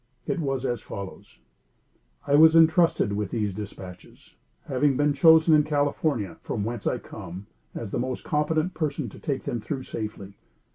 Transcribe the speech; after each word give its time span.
It 0.25 0.39
was 0.39 0.65
as 0.65 0.81
follows: 0.81 1.37
"I 2.25 2.33
was 2.33 2.55
intrusted 2.55 3.13
with 3.13 3.29
these 3.29 3.53
dispatches, 3.53 4.33
having 4.67 4.97
been 4.97 5.13
chosen 5.13 5.53
in 5.53 5.61
California, 5.61 6.37
from 6.41 6.63
whence 6.63 6.87
I 6.87 6.97
come, 6.97 7.45
as 7.75 7.91
the 7.91 7.99
most 7.99 8.23
competent 8.23 8.73
person 8.73 9.09
to 9.09 9.19
take 9.19 9.43
them 9.43 9.61
through 9.61 9.83
safely. 9.83 10.33